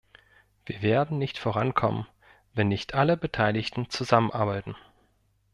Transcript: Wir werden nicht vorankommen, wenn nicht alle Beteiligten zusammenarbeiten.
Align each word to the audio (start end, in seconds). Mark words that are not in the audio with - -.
Wir 0.65 0.81
werden 0.81 1.19
nicht 1.19 1.37
vorankommen, 1.37 2.07
wenn 2.55 2.69
nicht 2.69 2.95
alle 2.95 3.15
Beteiligten 3.17 3.87
zusammenarbeiten. 3.91 4.75